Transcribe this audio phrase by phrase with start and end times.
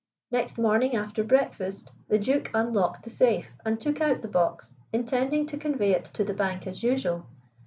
[0.31, 5.45] "Next morning, after breakfast, the Duke unlocked the safe and took out the box, intending
[5.45, 7.27] to convey it to the bank as usual.